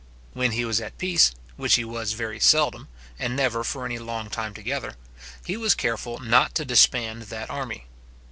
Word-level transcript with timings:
When 0.33 0.53
he 0.53 0.65
was 0.65 0.81
at 0.81 0.97
peace, 0.97 1.29
which 1.57 1.75
he 1.75 1.85
was 1.85 2.13
very 2.13 2.39
seldom, 2.39 2.87
and 3.19 3.35
never 3.35 3.63
for 3.63 3.85
any 3.85 3.99
long 3.99 4.31
time 4.31 4.51
together, 4.55 4.95
he 5.45 5.55
was 5.55 5.75
careful 5.75 6.17
not 6.17 6.55
to 6.55 6.65
disband 6.65 7.21
that 7.29 7.51
army. 7.51 7.85